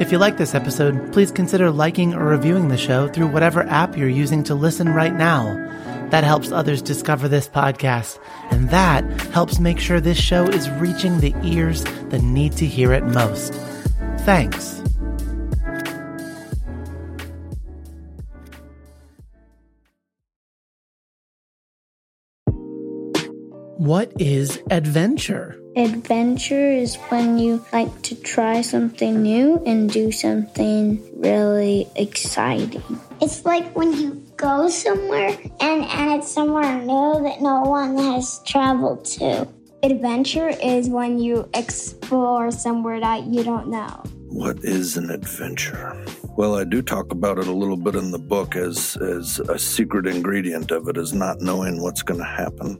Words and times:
If 0.00 0.10
you 0.10 0.18
like 0.18 0.36
this 0.36 0.54
episode, 0.54 1.12
please 1.12 1.30
consider 1.30 1.70
liking 1.70 2.14
or 2.14 2.24
reviewing 2.24 2.68
the 2.68 2.78
show 2.78 3.08
through 3.08 3.28
whatever 3.28 3.62
app 3.64 3.96
you're 3.96 4.08
using 4.08 4.42
to 4.44 4.54
listen 4.54 4.88
right 4.88 5.14
now. 5.14 5.54
That 6.10 6.24
helps 6.24 6.50
others 6.50 6.82
discover 6.82 7.28
this 7.28 7.48
podcast, 7.48 8.18
and 8.50 8.68
that 8.70 9.04
helps 9.32 9.60
make 9.60 9.78
sure 9.78 10.00
this 10.00 10.18
show 10.18 10.44
is 10.46 10.68
reaching 10.70 11.20
the 11.20 11.34
ears 11.42 11.84
that 11.84 12.22
need 12.22 12.52
to 12.54 12.66
hear 12.66 12.92
it 12.92 13.04
most. 13.04 13.54
Thanks. 14.20 14.82
What 23.82 24.12
is 24.20 24.62
adventure? 24.70 25.60
Adventure 25.74 26.70
is 26.70 26.94
when 27.08 27.36
you 27.36 27.66
like 27.72 27.90
to 28.02 28.14
try 28.14 28.60
something 28.60 29.20
new 29.20 29.60
and 29.66 29.90
do 29.90 30.12
something 30.12 31.02
really 31.20 31.88
exciting. 31.96 32.84
It's 33.20 33.44
like 33.44 33.74
when 33.74 33.92
you 33.92 34.24
go 34.36 34.68
somewhere 34.68 35.36
and, 35.58 35.82
and 35.82 36.12
it's 36.12 36.30
somewhere 36.30 36.78
new 36.78 37.24
that 37.24 37.42
no 37.42 37.62
one 37.62 37.98
has 37.98 38.38
traveled 38.46 39.04
to. 39.16 39.48
Adventure 39.82 40.50
is 40.62 40.88
when 40.88 41.18
you 41.18 41.48
explore 41.52 42.52
somewhere 42.52 43.00
that 43.00 43.24
you 43.24 43.42
don't 43.42 43.66
know. 43.66 44.00
What 44.28 44.62
is 44.62 44.96
an 44.96 45.10
adventure? 45.10 46.06
Well, 46.34 46.54
I 46.56 46.64
do 46.64 46.80
talk 46.80 47.12
about 47.12 47.38
it 47.38 47.46
a 47.46 47.52
little 47.52 47.76
bit 47.76 47.94
in 47.94 48.10
the 48.10 48.18
book 48.18 48.56
as 48.56 48.96
as 48.96 49.38
a 49.38 49.58
secret 49.58 50.06
ingredient 50.06 50.70
of 50.70 50.88
it 50.88 50.96
is 50.96 51.12
not 51.12 51.42
knowing 51.42 51.82
what's 51.82 52.02
going 52.02 52.20
to 52.20 52.26
happen. 52.26 52.78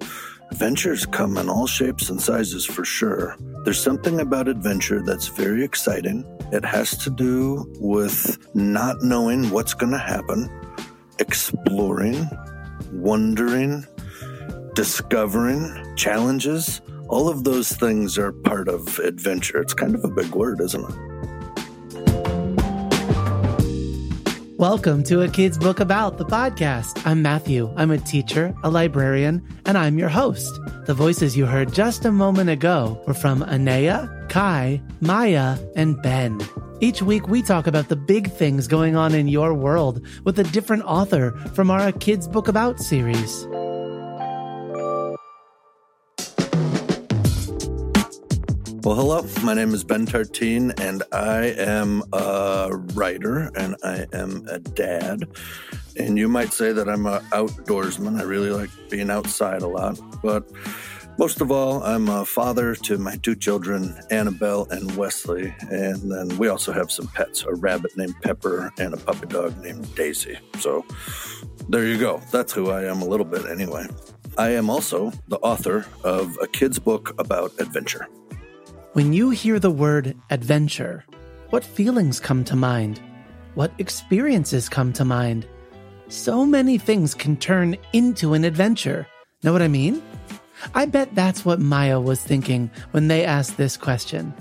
Adventures 0.50 1.04
come 1.04 1.36
in 1.36 1.50
all 1.50 1.66
shapes 1.66 2.08
and 2.08 2.20
sizes 2.20 2.64
for 2.64 2.82
sure. 2.82 3.36
There's 3.64 3.82
something 3.82 4.20
about 4.20 4.48
adventure 4.48 5.02
that's 5.02 5.28
very 5.28 5.62
exciting. 5.64 6.24
It 6.50 6.64
has 6.64 6.96
to 6.98 7.10
do 7.10 7.70
with 7.78 8.38
not 8.54 9.02
knowing 9.02 9.50
what's 9.50 9.74
going 9.74 9.92
to 9.92 9.98
happen, 9.98 10.50
exploring, 11.18 12.26
wondering, 12.90 13.86
discovering, 14.74 15.94
challenges. 15.96 16.80
All 17.08 17.28
of 17.28 17.44
those 17.44 17.70
things 17.70 18.16
are 18.16 18.32
part 18.32 18.68
of 18.68 18.98
adventure. 19.00 19.60
It's 19.60 19.74
kind 19.74 19.94
of 19.94 20.04
a 20.04 20.10
big 20.10 20.34
word, 20.34 20.62
isn't 20.62 20.84
it? 20.90 21.11
Welcome 24.62 25.02
to 25.04 25.22
A 25.22 25.28
Kid's 25.28 25.58
Book 25.58 25.80
About, 25.80 26.18
the 26.18 26.24
podcast. 26.24 27.04
I'm 27.04 27.20
Matthew. 27.20 27.74
I'm 27.76 27.90
a 27.90 27.98
teacher, 27.98 28.54
a 28.62 28.70
librarian, 28.70 29.44
and 29.66 29.76
I'm 29.76 29.98
your 29.98 30.08
host. 30.08 30.56
The 30.86 30.94
voices 30.94 31.36
you 31.36 31.46
heard 31.46 31.72
just 31.72 32.04
a 32.04 32.12
moment 32.12 32.48
ago 32.48 33.02
were 33.04 33.12
from 33.12 33.42
Anaya, 33.42 34.08
Kai, 34.28 34.80
Maya, 35.00 35.58
and 35.74 36.00
Ben. 36.00 36.40
Each 36.78 37.02
week, 37.02 37.26
we 37.26 37.42
talk 37.42 37.66
about 37.66 37.88
the 37.88 37.96
big 37.96 38.30
things 38.30 38.68
going 38.68 38.94
on 38.94 39.16
in 39.16 39.26
your 39.26 39.52
world 39.52 40.06
with 40.22 40.38
a 40.38 40.44
different 40.44 40.84
author 40.84 41.32
from 41.54 41.68
our 41.68 41.88
A 41.88 41.92
Kid's 41.92 42.28
Book 42.28 42.46
About 42.46 42.78
series. 42.78 43.48
Well, 48.84 48.96
hello. 48.96 49.24
My 49.44 49.54
name 49.54 49.74
is 49.74 49.84
Ben 49.84 50.06
Tertin, 50.06 50.72
and 50.80 51.04
I 51.12 51.54
am 51.56 52.02
a 52.12 52.70
writer 52.94 53.48
and 53.54 53.76
I 53.84 54.06
am 54.12 54.44
a 54.48 54.58
dad. 54.58 55.22
And 55.96 56.18
you 56.18 56.28
might 56.28 56.52
say 56.52 56.72
that 56.72 56.88
I'm 56.88 57.06
an 57.06 57.22
outdoorsman. 57.26 58.18
I 58.18 58.24
really 58.24 58.50
like 58.50 58.70
being 58.90 59.08
outside 59.08 59.62
a 59.62 59.68
lot. 59.68 60.00
But 60.20 60.50
most 61.16 61.40
of 61.40 61.52
all, 61.52 61.84
I'm 61.84 62.08
a 62.08 62.24
father 62.24 62.74
to 62.74 62.98
my 62.98 63.14
two 63.18 63.36
children, 63.36 63.96
Annabelle 64.10 64.66
and 64.72 64.96
Wesley. 64.96 65.54
And 65.70 66.10
then 66.10 66.36
we 66.36 66.48
also 66.48 66.72
have 66.72 66.90
some 66.90 67.06
pets 67.06 67.44
a 67.44 67.54
rabbit 67.54 67.96
named 67.96 68.16
Pepper 68.20 68.72
and 68.78 68.94
a 68.94 68.96
puppy 68.96 69.28
dog 69.28 69.56
named 69.62 69.94
Daisy. 69.94 70.40
So 70.58 70.84
there 71.68 71.86
you 71.86 71.98
go. 71.98 72.20
That's 72.32 72.52
who 72.52 72.70
I 72.70 72.82
am 72.86 73.00
a 73.00 73.06
little 73.06 73.26
bit, 73.26 73.46
anyway. 73.46 73.86
I 74.36 74.48
am 74.48 74.68
also 74.70 75.12
the 75.28 75.38
author 75.38 75.86
of 76.02 76.36
a 76.42 76.48
kid's 76.48 76.80
book 76.80 77.14
about 77.20 77.52
adventure. 77.60 78.08
When 78.94 79.14
you 79.14 79.30
hear 79.30 79.58
the 79.58 79.70
word 79.70 80.14
adventure, 80.28 81.06
what 81.48 81.64
feelings 81.64 82.20
come 82.20 82.44
to 82.44 82.54
mind? 82.54 83.00
What 83.54 83.72
experiences 83.78 84.68
come 84.68 84.92
to 84.92 85.02
mind? 85.02 85.46
So 86.08 86.44
many 86.44 86.76
things 86.76 87.14
can 87.14 87.38
turn 87.38 87.78
into 87.94 88.34
an 88.34 88.44
adventure. 88.44 89.06
Know 89.42 89.50
what 89.50 89.62
I 89.62 89.68
mean? 89.68 90.02
I 90.74 90.84
bet 90.84 91.14
that's 91.14 91.42
what 91.42 91.58
Maya 91.58 91.98
was 92.00 92.22
thinking 92.22 92.70
when 92.90 93.08
they 93.08 93.24
asked 93.24 93.56
this 93.56 93.78
question. 93.78 94.34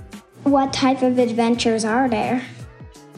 What 0.43 0.73
type 0.73 1.01
of 1.01 1.17
adventures 1.17 1.85
are 1.85 2.09
there? 2.09 2.43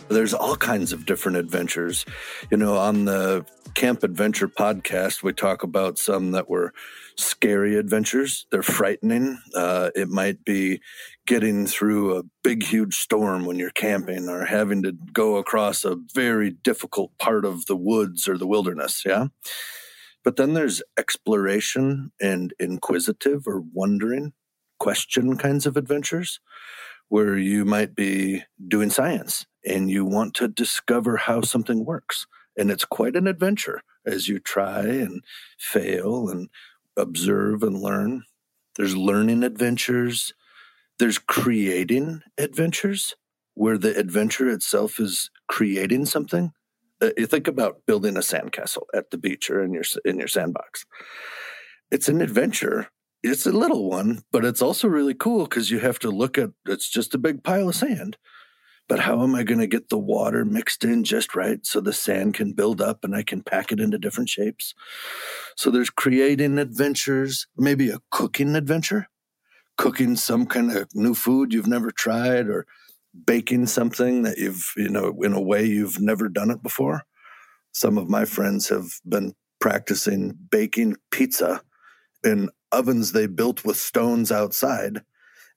There's 0.09 0.35
all 0.35 0.55
kinds 0.55 0.93
of 0.93 1.07
different 1.07 1.37
adventures. 1.37 2.05
You 2.51 2.57
know, 2.57 2.77
on 2.77 3.05
the 3.05 3.43
Camp 3.73 4.03
Adventure 4.03 4.47
podcast, 4.47 5.23
we 5.23 5.33
talk 5.33 5.63
about 5.63 5.97
some 5.97 6.29
that 6.33 6.47
were 6.47 6.75
scary 7.17 7.77
adventures. 7.77 8.45
They're 8.51 8.63
frightening. 8.63 9.39
Uh, 9.55 9.91
it 9.95 10.09
might 10.09 10.43
be 10.43 10.81
getting 11.25 11.67
through 11.67 12.17
a 12.17 12.23
big, 12.43 12.63
huge 12.63 12.95
storm 12.95 13.45
when 13.45 13.57
you're 13.57 13.71
camping 13.71 14.29
or 14.29 14.45
having 14.45 14.83
to 14.83 14.91
go 14.91 15.37
across 15.37 15.85
a 15.85 15.97
very 16.13 16.51
difficult 16.51 17.17
part 17.17 17.45
of 17.45 17.65
the 17.65 17.75
woods 17.75 18.27
or 18.27 18.37
the 18.37 18.47
wilderness. 18.47 19.03
Yeah. 19.05 19.27
But 20.23 20.37
then 20.37 20.53
there's 20.53 20.81
exploration 20.97 22.11
and 22.21 22.53
inquisitive 22.59 23.47
or 23.47 23.61
wondering 23.61 24.33
question 24.79 25.37
kinds 25.37 25.65
of 25.65 25.77
adventures 25.77 26.39
where 27.09 27.37
you 27.37 27.65
might 27.65 27.95
be 27.95 28.43
doing 28.67 28.89
science 28.89 29.45
and 29.65 29.89
you 29.89 30.05
want 30.05 30.33
to 30.33 30.47
discover 30.47 31.17
how 31.17 31.41
something 31.41 31.85
works. 31.85 32.25
And 32.57 32.69
it's 32.69 32.85
quite 32.85 33.15
an 33.15 33.27
adventure 33.27 33.81
as 34.05 34.27
you 34.27 34.39
try 34.39 34.81
and 34.81 35.23
fail 35.57 36.29
and 36.29 36.49
observe 36.97 37.63
and 37.63 37.79
learn. 37.79 38.23
There's 38.75 38.95
learning 38.95 39.43
adventures. 39.43 40.33
There's 40.99 41.17
creating 41.17 42.21
adventures 42.37 43.15
where 43.55 43.77
the 43.77 43.95
adventure 43.97 44.49
itself 44.49 44.99
is 44.99 45.29
creating 45.47 46.05
something. 46.05 46.51
Uh, 47.01 47.09
you 47.17 47.27
think 47.27 47.47
about 47.47 47.85
building 47.85 48.15
a 48.15 48.21
sandcastle 48.21 48.85
at 48.93 49.11
the 49.11 49.17
beach 49.17 49.49
or 49.49 49.63
in 49.63 49.73
your 49.73 49.83
in 50.05 50.17
your 50.17 50.27
sandbox. 50.27 50.85
It's 51.91 52.09
an 52.09 52.21
adventure. 52.21 52.89
It's 53.21 53.45
a 53.45 53.51
little 53.51 53.89
one, 53.89 54.23
but 54.31 54.43
it's 54.43 54.61
also 54.61 54.87
really 54.87 55.13
cool 55.13 55.45
because 55.45 55.71
you 55.71 55.79
have 55.79 55.99
to 55.99 56.09
look 56.09 56.37
at 56.37 56.51
it's 56.67 56.89
just 56.89 57.13
a 57.15 57.19
big 57.19 57.43
pile 57.43 57.69
of 57.69 57.75
sand 57.75 58.17
but 58.93 58.99
how 58.99 59.23
am 59.23 59.33
I 59.33 59.41
going 59.41 59.59
to 59.59 59.65
get 59.65 59.89
the 59.89 59.97
water 59.97 60.45
mixed 60.45 60.83
in 60.85 61.03
just 61.03 61.33
right 61.33 61.65
so 61.65 61.81
the 61.81 61.91
sand 61.91 62.35
can 62.35 62.53
build 62.53 62.79
up 62.79 63.03
and 63.03 63.15
I 63.15 63.23
can 63.23 63.41
pack 63.41 63.71
it 63.71 63.79
into 63.79 63.97
different 63.97 64.29
shapes? 64.29 64.75
So 65.57 65.71
there's 65.71 65.89
creating 65.89 66.59
adventures, 66.59 67.47
maybe 67.57 67.89
a 67.89 68.01
cooking 68.11 68.55
adventure, 68.55 69.07
cooking 69.79 70.15
some 70.15 70.45
kind 70.45 70.71
of 70.71 70.89
new 70.93 71.15
food 71.15 71.51
you've 71.53 71.65
never 71.65 71.89
tried 71.89 72.45
or 72.45 72.67
baking 73.25 73.65
something 73.65 74.21
that 74.21 74.37
you've, 74.37 74.63
you 74.77 74.89
know, 74.89 75.11
in 75.23 75.33
a 75.33 75.41
way 75.41 75.65
you've 75.65 75.99
never 75.99 76.29
done 76.29 76.51
it 76.51 76.61
before. 76.61 77.01
Some 77.71 77.97
of 77.97 78.11
my 78.11 78.25
friends 78.25 78.69
have 78.69 78.91
been 79.09 79.33
practicing 79.59 80.37
baking 80.51 80.97
pizza 81.09 81.63
in 82.23 82.51
ovens 82.71 83.11
they 83.11 83.25
built 83.25 83.65
with 83.65 83.77
stones 83.77 84.31
outside 84.31 85.01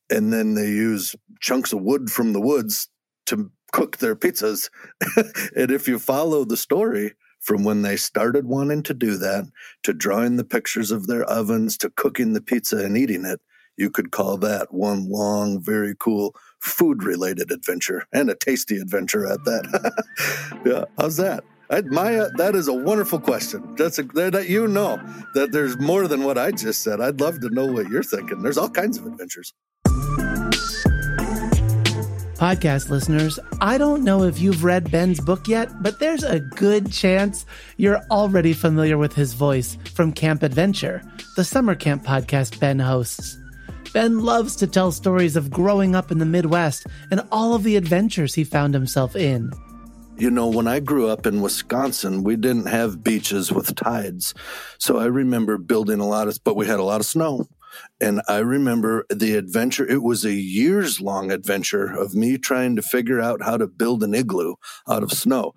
and 0.08 0.32
then 0.32 0.54
they 0.54 0.68
use 0.68 1.14
chunks 1.38 1.74
of 1.74 1.82
wood 1.82 2.10
from 2.10 2.32
the 2.32 2.40
woods 2.40 2.88
to 3.26 3.50
cook 3.72 3.98
their 3.98 4.16
pizzas. 4.16 4.70
and 5.56 5.70
if 5.70 5.86
you 5.88 5.98
follow 5.98 6.44
the 6.44 6.56
story 6.56 7.14
from 7.40 7.64
when 7.64 7.82
they 7.82 7.96
started 7.96 8.46
wanting 8.46 8.82
to 8.82 8.94
do 8.94 9.16
that 9.18 9.44
to 9.82 9.92
drawing 9.92 10.36
the 10.36 10.44
pictures 10.44 10.90
of 10.90 11.06
their 11.06 11.24
ovens 11.24 11.76
to 11.78 11.90
cooking 11.90 12.32
the 12.32 12.40
pizza 12.40 12.78
and 12.78 12.96
eating 12.96 13.24
it, 13.24 13.40
you 13.76 13.90
could 13.90 14.10
call 14.10 14.38
that 14.38 14.72
one 14.72 15.08
long, 15.08 15.60
very 15.60 15.94
cool 15.98 16.34
food 16.60 17.02
related 17.02 17.52
adventure 17.52 18.06
and 18.12 18.30
a 18.30 18.34
tasty 18.34 18.78
adventure 18.78 19.26
at 19.26 19.44
that. 19.44 20.02
yeah, 20.64 20.84
how's 20.98 21.16
that? 21.18 21.44
I, 21.68 21.82
Maya, 21.82 22.28
that 22.36 22.54
is 22.54 22.68
a 22.68 22.72
wonderful 22.72 23.18
question. 23.18 23.74
That's 23.76 23.98
a, 23.98 24.04
that 24.04 24.48
you 24.48 24.68
know 24.68 25.00
that 25.34 25.52
there's 25.52 25.78
more 25.78 26.06
than 26.06 26.22
what 26.22 26.38
I 26.38 26.52
just 26.52 26.82
said. 26.82 27.00
I'd 27.00 27.20
love 27.20 27.40
to 27.40 27.50
know 27.50 27.66
what 27.66 27.88
you're 27.88 28.04
thinking. 28.04 28.42
There's 28.42 28.58
all 28.58 28.70
kinds 28.70 28.98
of 28.98 29.06
adventures. 29.06 29.52
Podcast 32.38 32.90
listeners, 32.90 33.38
I 33.62 33.78
don't 33.78 34.04
know 34.04 34.22
if 34.24 34.38
you've 34.38 34.62
read 34.62 34.90
Ben's 34.90 35.20
book 35.20 35.48
yet, 35.48 35.70
but 35.82 35.98
there's 35.98 36.22
a 36.22 36.38
good 36.40 36.92
chance 36.92 37.46
you're 37.78 38.02
already 38.10 38.52
familiar 38.52 38.98
with 38.98 39.14
his 39.14 39.32
voice 39.32 39.78
from 39.94 40.12
Camp 40.12 40.42
Adventure, 40.42 41.00
the 41.36 41.44
summer 41.44 41.74
camp 41.74 42.04
podcast 42.04 42.60
Ben 42.60 42.78
hosts. 42.78 43.38
Ben 43.94 44.20
loves 44.20 44.54
to 44.56 44.66
tell 44.66 44.92
stories 44.92 45.34
of 45.34 45.50
growing 45.50 45.94
up 45.94 46.10
in 46.10 46.18
the 46.18 46.26
Midwest 46.26 46.86
and 47.10 47.22
all 47.32 47.54
of 47.54 47.62
the 47.62 47.76
adventures 47.76 48.34
he 48.34 48.44
found 48.44 48.74
himself 48.74 49.16
in. 49.16 49.50
You 50.18 50.30
know, 50.30 50.48
when 50.48 50.68
I 50.68 50.80
grew 50.80 51.08
up 51.08 51.26
in 51.26 51.40
Wisconsin, 51.40 52.22
we 52.22 52.36
didn't 52.36 52.66
have 52.66 53.02
beaches 53.02 53.50
with 53.50 53.74
tides. 53.74 54.34
So 54.78 54.98
I 54.98 55.06
remember 55.06 55.56
building 55.56 56.00
a 56.00 56.06
lot 56.06 56.28
of, 56.28 56.38
but 56.44 56.54
we 56.56 56.66
had 56.66 56.80
a 56.80 56.84
lot 56.84 57.00
of 57.00 57.06
snow. 57.06 57.48
And 58.00 58.20
I 58.28 58.38
remember 58.38 59.06
the 59.08 59.36
adventure. 59.36 59.86
It 59.86 60.02
was 60.02 60.24
a 60.24 60.32
years 60.32 61.00
long 61.00 61.30
adventure 61.30 61.86
of 61.86 62.14
me 62.14 62.36
trying 62.36 62.76
to 62.76 62.82
figure 62.82 63.20
out 63.20 63.42
how 63.42 63.56
to 63.56 63.66
build 63.66 64.02
an 64.02 64.14
igloo 64.14 64.54
out 64.88 65.02
of 65.02 65.12
snow. 65.12 65.54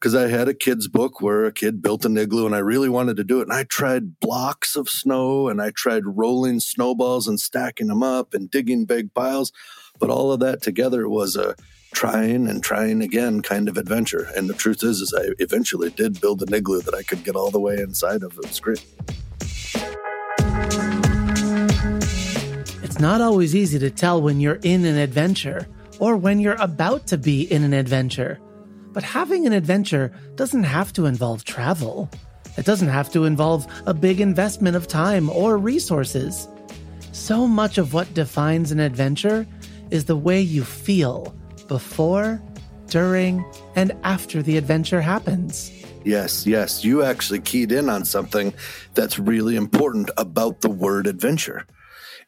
Cause 0.00 0.14
I 0.14 0.28
had 0.28 0.48
a 0.48 0.54
kid's 0.54 0.88
book 0.88 1.20
where 1.20 1.44
a 1.44 1.52
kid 1.52 1.82
built 1.82 2.04
an 2.04 2.16
igloo 2.16 2.46
and 2.46 2.54
I 2.54 2.58
really 2.58 2.88
wanted 2.88 3.16
to 3.18 3.24
do 3.24 3.40
it. 3.40 3.48
And 3.48 3.52
I 3.52 3.64
tried 3.64 4.18
blocks 4.20 4.76
of 4.76 4.88
snow 4.88 5.48
and 5.48 5.60
I 5.60 5.70
tried 5.70 6.04
rolling 6.06 6.60
snowballs 6.60 7.28
and 7.28 7.38
stacking 7.38 7.88
them 7.88 8.02
up 8.02 8.32
and 8.32 8.50
digging 8.50 8.86
big 8.86 9.12
piles. 9.12 9.52
But 10.00 10.10
all 10.10 10.32
of 10.32 10.40
that 10.40 10.62
together 10.62 11.08
was 11.08 11.36
a 11.36 11.54
trying 11.94 12.48
and 12.48 12.62
trying 12.62 13.00
again 13.00 13.40
kind 13.40 13.68
of 13.68 13.76
adventure. 13.76 14.28
And 14.36 14.50
the 14.50 14.54
truth 14.54 14.82
is, 14.82 15.00
is 15.00 15.14
I 15.16 15.32
eventually 15.38 15.90
did 15.90 16.20
build 16.20 16.42
an 16.42 16.52
igloo 16.52 16.82
that 16.82 16.94
I 16.94 17.02
could 17.02 17.24
get 17.24 17.36
all 17.36 17.50
the 17.50 17.60
way 17.60 17.76
inside 17.76 18.22
of. 18.22 18.36
It 18.36 18.48
was 18.48 18.60
great. 18.60 18.84
Not 23.04 23.20
always 23.20 23.54
easy 23.54 23.78
to 23.78 23.90
tell 23.90 24.22
when 24.22 24.40
you're 24.40 24.60
in 24.62 24.82
an 24.86 24.96
adventure 24.96 25.68
or 25.98 26.16
when 26.16 26.40
you're 26.40 26.56
about 26.58 27.06
to 27.06 27.18
be 27.18 27.42
in 27.52 27.62
an 27.62 27.74
adventure. 27.74 28.40
But 28.94 29.02
having 29.02 29.46
an 29.46 29.52
adventure 29.52 30.10
doesn't 30.36 30.64
have 30.64 30.90
to 30.94 31.04
involve 31.04 31.44
travel. 31.44 32.08
It 32.56 32.64
doesn't 32.64 32.88
have 32.88 33.12
to 33.12 33.26
involve 33.26 33.66
a 33.84 33.92
big 33.92 34.22
investment 34.22 34.74
of 34.74 34.88
time 34.88 35.28
or 35.28 35.58
resources. 35.58 36.48
So 37.12 37.46
much 37.46 37.76
of 37.76 37.92
what 37.92 38.14
defines 38.14 38.72
an 38.72 38.80
adventure 38.80 39.46
is 39.90 40.06
the 40.06 40.16
way 40.16 40.40
you 40.40 40.64
feel 40.64 41.36
before, 41.68 42.40
during, 42.86 43.44
and 43.76 43.92
after 44.02 44.42
the 44.42 44.56
adventure 44.56 45.02
happens. 45.02 45.70
Yes, 46.06 46.46
yes. 46.46 46.82
You 46.82 47.02
actually 47.02 47.40
keyed 47.40 47.70
in 47.70 47.90
on 47.90 48.06
something 48.06 48.54
that's 48.94 49.18
really 49.18 49.56
important 49.56 50.10
about 50.16 50.62
the 50.62 50.70
word 50.70 51.06
adventure 51.06 51.66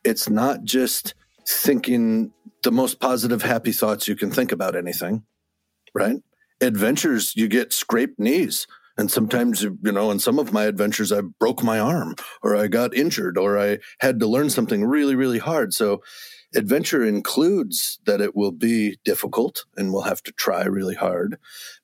it's 0.07 0.31
not 0.31 0.63
just 0.63 1.15
thinking 1.47 2.33
the 2.63 2.71
most 2.71 3.01
positive, 3.01 3.43
happy 3.43 3.73
thoughts 3.73 4.07
you 4.07 4.15
can 4.15 4.31
think 4.31 4.53
about 4.53 4.77
anything, 4.77 5.25
right? 5.95 6.17
Adventures, 6.61 7.35
you 7.37 7.49
get 7.49 7.73
scraped 7.73 8.19
knees. 8.19 8.67
And 8.97 9.11
sometimes, 9.11 9.63
you 9.63 9.93
know, 9.93 10.11
in 10.11 10.19
some 10.21 10.39
of 10.39 10.53
my 10.53 10.65
adventures, 10.65 11.13
I 11.13 11.21
broke 11.21 11.63
my 11.63 11.79
arm 11.79 12.15
or 12.43 12.57
I 12.57 12.69
got 12.69 12.95
injured 12.95 13.37
or 13.37 13.59
I 13.59 13.79
had 14.01 14.21
to 14.21 14.27
learn 14.27 14.49
something 14.49 14.85
really, 14.85 15.15
really 15.15 15.39
hard. 15.39 15.75
So, 15.75 16.03
adventure 16.55 17.05
includes 17.05 17.99
that 18.07 18.23
it 18.23 18.35
will 18.35 18.53
be 18.53 18.97
difficult 19.05 19.65
and 19.77 19.93
we'll 19.93 20.03
have 20.03 20.23
to 20.23 20.33
try 20.33 20.65
really 20.65 20.95
hard, 20.95 21.37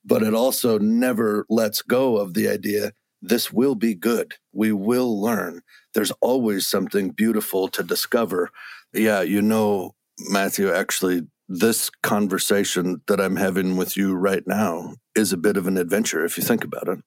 but 0.03 0.23
it 0.23 0.33
also 0.33 0.79
never 0.79 1.45
lets 1.51 1.83
go 1.83 2.17
of 2.17 2.33
the 2.33 2.49
idea 2.49 2.93
this 3.23 3.53
will 3.53 3.77
be 3.77 3.95
good. 3.95 4.35
We 4.53 4.73
will 4.73 5.21
learn. 5.21 5.63
There's 5.95 6.13
always 6.21 6.67
something 6.67 7.11
beautiful 7.11 7.69
to 7.69 7.83
discover. 7.83 8.51
Yeah, 8.93 9.23
you 9.23 9.43
know, 9.43 9.95
Matthew, 10.31 10.73
actually, 10.73 11.23
this 11.49 11.91
conversation 12.03 13.03
that 13.09 13.21
I'm 13.21 13.37
having 13.37 13.77
with 13.77 13.97
you 13.97 14.15
right 14.15 14.47
now 14.47 14.95
is 15.15 15.33
a 15.33 15.37
bit 15.37 15.57
of 15.57 15.67
an 15.67 15.77
adventure 15.77 16.25
if 16.25 16.37
you 16.39 16.43
think 16.43 16.65
about 16.65 16.89
it. 16.89 16.99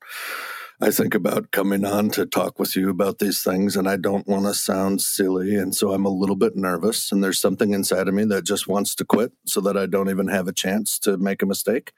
I 0.81 0.91
think 0.91 1.15
about 1.15 1.51
coming 1.51 1.85
on 1.85 2.09
to 2.11 2.25
talk 2.25 2.59
with 2.59 2.75
you 2.75 2.89
about 2.89 3.19
these 3.19 3.41
things, 3.41 3.77
and 3.77 3.87
I 3.87 3.95
don't 3.95 4.27
want 4.27 4.45
to 4.45 4.53
sound 4.53 5.01
silly. 5.01 5.55
And 5.55 5.73
so 5.73 5.93
I'm 5.93 6.05
a 6.05 6.09
little 6.09 6.35
bit 6.35 6.57
nervous, 6.57 7.11
and 7.11 7.23
there's 7.23 7.39
something 7.39 7.73
inside 7.73 8.09
of 8.09 8.13
me 8.13 8.25
that 8.25 8.43
just 8.43 8.67
wants 8.67 8.93
to 8.95 9.05
quit 9.05 9.31
so 9.45 9.61
that 9.61 9.77
I 9.77 9.85
don't 9.85 10.09
even 10.09 10.27
have 10.27 10.49
a 10.49 10.53
chance 10.53 10.99
to 10.99 11.17
make 11.17 11.41
a 11.41 11.45
mistake. 11.45 11.93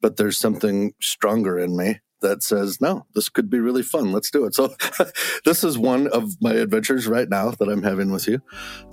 But 0.00 0.16
there's 0.16 0.36
something 0.36 0.94
stronger 1.00 1.58
in 1.58 1.76
me 1.76 2.00
that 2.20 2.42
says, 2.42 2.80
no, 2.80 3.06
this 3.14 3.28
could 3.28 3.50
be 3.50 3.58
really 3.58 3.82
fun. 3.82 4.12
Let's 4.12 4.30
do 4.30 4.44
it. 4.44 4.54
So, 4.54 4.74
this 5.44 5.64
is 5.64 5.78
one 5.78 6.08
of 6.08 6.40
my 6.40 6.52
adventures 6.52 7.06
right 7.06 7.28
now 7.28 7.50
that 7.50 7.68
I'm 7.68 7.82
having 7.82 8.10
with 8.10 8.26
you. 8.26 8.40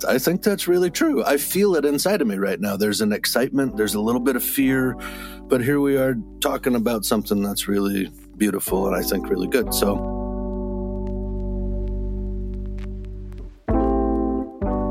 I 0.06 0.18
think 0.18 0.42
that's 0.42 0.68
really 0.68 0.90
true. 0.90 1.24
I 1.24 1.36
feel 1.36 1.74
it 1.76 1.84
inside 1.84 2.20
of 2.20 2.28
me 2.28 2.36
right 2.36 2.60
now. 2.60 2.76
There's 2.76 3.00
an 3.00 3.12
excitement, 3.12 3.76
there's 3.76 3.94
a 3.94 4.00
little 4.00 4.20
bit 4.20 4.36
of 4.36 4.44
fear, 4.44 4.96
but 5.42 5.62
here 5.62 5.80
we 5.80 5.96
are 5.96 6.16
talking 6.40 6.74
about 6.74 7.04
something 7.04 7.42
that's 7.42 7.68
really 7.68 8.10
beautiful 8.36 8.86
and 8.86 8.96
I 8.96 9.02
think 9.02 9.28
really 9.28 9.48
good. 9.48 9.72
So, 9.72 10.16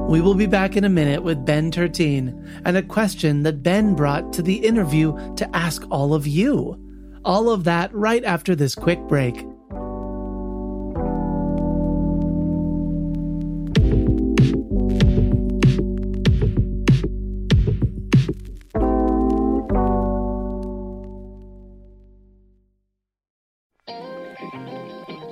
We 0.08 0.22
will 0.22 0.36
be 0.36 0.46
back 0.46 0.78
in 0.78 0.84
a 0.84 0.90
minute 0.90 1.24
with 1.24 1.46
Ben 1.46 1.72
Tertin 1.72 2.62
and 2.64 2.78
a 2.78 2.84
question 2.84 3.42
that 3.42 3.64
Ben 3.64 3.96
brought 3.96 4.32
to 4.34 4.44
the 4.44 4.54
interview 4.54 5.14
to 5.36 5.56
ask 5.56 5.84
all 5.90 6.14
of 6.14 6.28
you. 6.28 6.85
All 7.26 7.50
of 7.50 7.64
that 7.64 7.92
right 7.92 8.24
after 8.24 8.56
this 8.56 8.76
quick 8.76 9.00
break. 9.08 9.36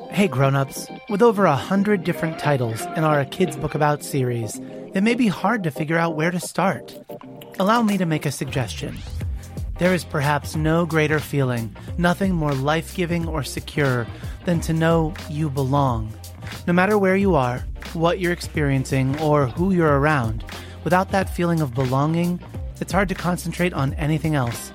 Hey 0.09 0.27
grown-ups, 0.27 0.87
with 1.09 1.21
over 1.21 1.45
a 1.45 1.55
hundred 1.55 2.03
different 2.03 2.39
titles 2.39 2.81
in 2.95 3.03
our 3.03 3.23
Kids 3.25 3.55
Book 3.55 3.75
About 3.75 4.03
series, 4.03 4.59
it 4.95 5.01
may 5.01 5.13
be 5.13 5.27
hard 5.27 5.61
to 5.63 5.69
figure 5.69 5.97
out 5.97 6.15
where 6.15 6.31
to 6.31 6.39
start. 6.39 6.97
Allow 7.59 7.83
me 7.83 7.99
to 7.99 8.07
make 8.07 8.25
a 8.25 8.31
suggestion. 8.31 8.97
There 9.79 9.93
is 9.93 10.03
perhaps 10.03 10.55
no 10.55 10.85
greater 10.85 11.19
feeling, 11.19 11.75
nothing 11.97 12.33
more 12.33 12.53
life 12.53 12.95
giving 12.95 13.27
or 13.27 13.43
secure 13.43 14.05
than 14.45 14.61
to 14.61 14.73
know 14.73 15.13
you 15.29 15.49
belong. 15.49 16.13
No 16.67 16.73
matter 16.73 16.97
where 16.97 17.15
you 17.15 17.33
are, 17.33 17.65
what 17.93 18.19
you're 18.19 18.33
experiencing, 18.33 19.19
or 19.19 19.47
who 19.47 19.71
you're 19.73 19.99
around, 19.99 20.43
without 20.83 21.09
that 21.11 21.29
feeling 21.29 21.59
of 21.59 21.73
belonging, 21.73 22.39
it's 22.79 22.91
hard 22.91 23.09
to 23.09 23.15
concentrate 23.15 23.73
on 23.73 23.93
anything 23.95 24.35
else. 24.35 24.71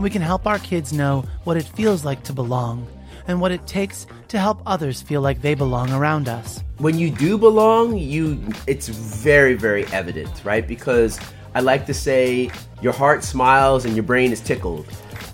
We 0.00 0.10
can 0.10 0.22
help 0.22 0.46
our 0.46 0.58
kids 0.58 0.92
know 0.92 1.24
what 1.44 1.56
it 1.56 1.64
feels 1.64 2.04
like 2.04 2.24
to 2.24 2.32
belong 2.32 2.86
and 3.28 3.40
what 3.40 3.52
it 3.52 3.66
takes 3.66 4.06
to 4.28 4.38
help 4.38 4.60
others 4.66 5.00
feel 5.00 5.20
like 5.20 5.42
they 5.42 5.54
belong 5.54 5.92
around 5.92 6.28
us. 6.28 6.64
When 6.78 6.98
you 6.98 7.10
do 7.10 7.38
belong, 7.38 7.96
you 7.96 8.42
it's 8.66 8.88
very 8.88 9.54
very 9.54 9.86
evident, 9.88 10.42
right? 10.44 10.66
Because 10.66 11.20
I 11.54 11.60
like 11.60 11.86
to 11.86 11.94
say 11.94 12.50
your 12.80 12.92
heart 12.92 13.24
smiles 13.24 13.84
and 13.84 13.94
your 13.94 14.02
brain 14.02 14.32
is 14.32 14.40
tickled. 14.40 14.86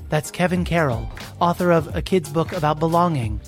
That's 0.09 0.31
Kevin 0.31 0.65
Carroll, 0.65 1.09
author 1.41 1.71
of 1.71 1.95
A 1.95 2.03
Kid's 2.03 2.31
Book 2.31 2.53
About 2.53 2.79
Belonging. 2.79 3.41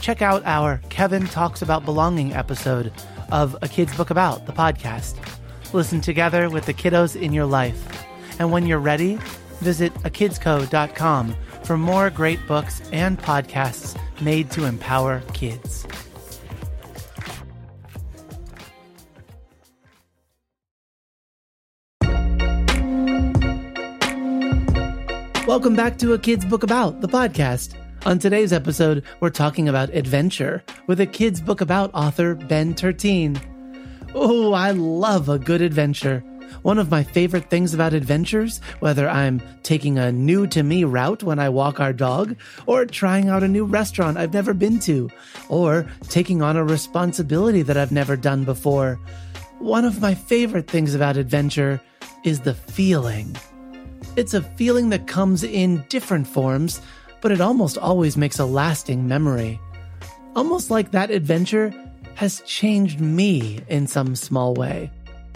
Check 0.00 0.22
out 0.22 0.44
our 0.44 0.80
Kevin 0.90 1.26
Talks 1.26 1.62
About 1.62 1.84
Belonging 1.84 2.32
episode 2.32 2.92
of 3.30 3.56
A 3.62 3.68
Kid's 3.68 3.96
Book 3.96 4.10
About, 4.10 4.46
the 4.46 4.52
podcast. 4.52 5.16
Listen 5.72 6.00
together 6.00 6.48
with 6.50 6.66
the 6.66 6.74
kiddos 6.74 7.20
in 7.20 7.32
your 7.32 7.46
life. 7.46 8.06
And 8.38 8.52
when 8.52 8.66
you're 8.66 8.78
ready, 8.78 9.18
visit 9.60 9.92
akidsco.com 10.02 11.34
for 11.64 11.76
more 11.76 12.10
great 12.10 12.46
books 12.46 12.82
and 12.92 13.18
podcasts 13.18 13.98
made 14.20 14.50
to 14.52 14.64
empower 14.64 15.20
kids. 15.32 15.86
Welcome 25.54 25.76
back 25.76 25.98
to 25.98 26.14
A 26.14 26.18
Kid's 26.18 26.44
Book 26.44 26.64
About, 26.64 27.00
the 27.00 27.06
podcast. 27.06 27.74
On 28.06 28.18
today's 28.18 28.52
episode, 28.52 29.04
we're 29.20 29.30
talking 29.30 29.68
about 29.68 29.88
adventure 29.90 30.64
with 30.88 30.98
a 30.98 31.06
kid's 31.06 31.40
book 31.40 31.60
about 31.60 31.94
author 31.94 32.34
Ben 32.34 32.74
Tertin. 32.74 33.40
Oh, 34.16 34.52
I 34.52 34.72
love 34.72 35.28
a 35.28 35.38
good 35.38 35.62
adventure. 35.62 36.24
One 36.62 36.76
of 36.76 36.90
my 36.90 37.04
favorite 37.04 37.50
things 37.50 37.72
about 37.72 37.94
adventures, 37.94 38.58
whether 38.80 39.08
I'm 39.08 39.40
taking 39.62 39.96
a 39.96 40.10
new 40.10 40.48
to 40.48 40.64
me 40.64 40.82
route 40.82 41.22
when 41.22 41.38
I 41.38 41.50
walk 41.50 41.78
our 41.78 41.92
dog, 41.92 42.34
or 42.66 42.84
trying 42.84 43.28
out 43.28 43.44
a 43.44 43.48
new 43.48 43.64
restaurant 43.64 44.18
I've 44.18 44.34
never 44.34 44.54
been 44.54 44.80
to, 44.80 45.08
or 45.48 45.86
taking 46.08 46.42
on 46.42 46.56
a 46.56 46.64
responsibility 46.64 47.62
that 47.62 47.76
I've 47.76 47.92
never 47.92 48.16
done 48.16 48.42
before. 48.42 48.96
One 49.60 49.84
of 49.84 50.00
my 50.00 50.16
favorite 50.16 50.66
things 50.66 50.96
about 50.96 51.16
adventure 51.16 51.80
is 52.24 52.40
the 52.40 52.54
feeling. 52.54 53.36
It's 54.16 54.34
a 54.34 54.42
feeling 54.42 54.90
that 54.90 55.08
comes 55.08 55.42
in 55.42 55.84
different 55.88 56.28
forms, 56.28 56.80
but 57.20 57.32
it 57.32 57.40
almost 57.40 57.76
always 57.76 58.16
makes 58.16 58.38
a 58.38 58.44
lasting 58.44 59.08
memory. 59.08 59.58
Almost 60.36 60.70
like 60.70 60.92
that 60.92 61.10
adventure 61.10 61.72
has 62.14 62.40
changed 62.42 63.00
me 63.00 63.60
in 63.68 63.88
some 63.88 64.14
small 64.14 64.54
way. 64.54 64.90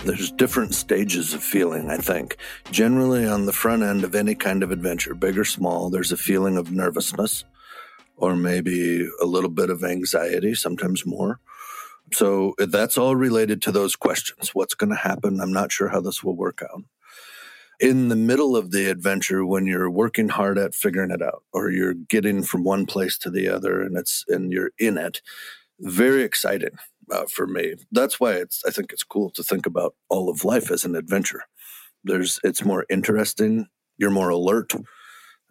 There's 0.04 0.30
different 0.30 0.74
stages 0.74 1.34
of 1.34 1.42
feeling, 1.42 1.90
I 1.90 1.96
think. 1.96 2.36
Generally, 2.70 3.26
on 3.26 3.46
the 3.46 3.52
front 3.52 3.82
end 3.82 4.04
of 4.04 4.14
any 4.14 4.36
kind 4.36 4.62
of 4.62 4.70
adventure, 4.70 5.12
big 5.12 5.36
or 5.36 5.44
small, 5.44 5.90
there's 5.90 6.12
a 6.12 6.16
feeling 6.16 6.56
of 6.56 6.70
nervousness 6.70 7.44
or 8.16 8.36
maybe 8.36 9.08
a 9.20 9.26
little 9.26 9.50
bit 9.50 9.70
of 9.70 9.82
anxiety, 9.82 10.54
sometimes 10.54 11.04
more. 11.04 11.40
So 12.12 12.54
that's 12.58 12.96
all 12.96 13.16
related 13.16 13.60
to 13.62 13.72
those 13.72 13.96
questions. 13.96 14.54
What's 14.54 14.74
going 14.74 14.90
to 14.90 14.96
happen? 14.96 15.40
I'm 15.40 15.52
not 15.52 15.72
sure 15.72 15.88
how 15.88 16.00
this 16.00 16.22
will 16.22 16.36
work 16.36 16.62
out. 16.62 16.84
In 17.80 18.08
the 18.08 18.16
middle 18.16 18.56
of 18.56 18.72
the 18.72 18.90
adventure, 18.90 19.46
when 19.46 19.66
you're 19.66 19.90
working 19.90 20.30
hard 20.30 20.58
at 20.58 20.74
figuring 20.74 21.12
it 21.12 21.22
out, 21.22 21.44
or 21.52 21.70
you're 21.70 21.94
getting 21.94 22.42
from 22.42 22.64
one 22.64 22.86
place 22.86 23.16
to 23.18 23.30
the 23.30 23.48
other, 23.48 23.80
and 23.82 23.96
it's 23.96 24.24
and 24.28 24.52
you're 24.52 24.72
in 24.78 24.98
it, 24.98 25.22
very 25.78 26.22
exciting 26.22 26.76
uh, 27.10 27.26
for 27.30 27.46
me. 27.46 27.74
That's 27.92 28.18
why 28.18 28.32
it's. 28.32 28.62
I 28.66 28.70
think 28.70 28.92
it's 28.92 29.04
cool 29.04 29.30
to 29.30 29.44
think 29.44 29.64
about 29.64 29.94
all 30.08 30.28
of 30.28 30.44
life 30.44 30.70
as 30.72 30.84
an 30.84 30.96
adventure. 30.96 31.42
There's. 32.02 32.40
It's 32.42 32.64
more 32.64 32.84
interesting. 32.90 33.68
You're 33.96 34.10
more 34.10 34.30
alert. 34.30 34.72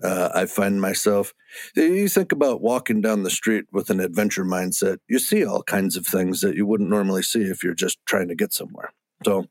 Uh, 0.04 0.30
I 0.34 0.46
find 0.46 0.80
myself, 0.80 1.34
you 1.76 2.08
think 2.08 2.32
about 2.32 2.62
walking 2.62 3.02
down 3.02 3.24
the 3.24 3.32
street 3.32 3.66
with 3.72 3.90
an 3.90 4.00
adventure 4.00 4.46
mindset, 4.46 4.98
you 5.10 5.18
see 5.18 5.44
all 5.44 5.64
kinds 5.64 5.98
of 5.98 6.06
things 6.06 6.42
that 6.42 6.56
you 6.56 6.68
wouldn't 6.68 6.90
normally 6.90 7.24
see 7.24 7.42
if 7.42 7.64
you're 7.64 7.74
just 7.74 7.98
trying 8.06 8.28
to 8.28 8.36
get 8.36 8.54
somewhere. 8.54 8.94
So 9.26 9.46